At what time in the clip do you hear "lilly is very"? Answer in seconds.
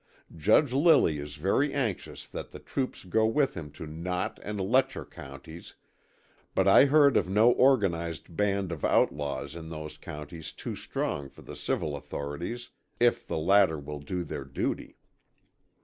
0.73-1.71